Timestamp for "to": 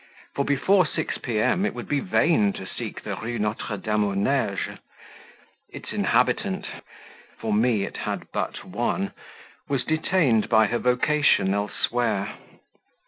2.53-2.65